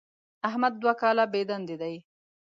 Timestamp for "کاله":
1.01-1.23